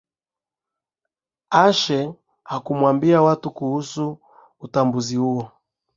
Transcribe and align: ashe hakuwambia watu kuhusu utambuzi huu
ashe 1.51 2.09
hakuwambia 2.43 3.21
watu 3.21 3.51
kuhusu 3.51 4.19
utambuzi 4.59 5.15
huu 5.15 5.47